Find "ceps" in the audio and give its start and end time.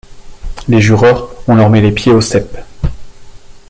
2.21-2.65